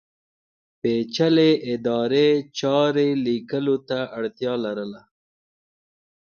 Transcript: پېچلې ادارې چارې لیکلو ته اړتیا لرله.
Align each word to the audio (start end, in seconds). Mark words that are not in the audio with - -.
پېچلې 0.81 1.51
ادارې 1.73 2.27
چارې 2.59 3.07
لیکلو 3.25 3.75
ته 3.89 3.99
اړتیا 4.17 4.53
لرله. 4.63 5.01